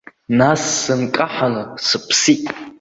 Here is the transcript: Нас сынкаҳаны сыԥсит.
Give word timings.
Нас 0.37 0.61
сынкаҳаны 0.81 1.63
сыԥсит. 1.87 2.43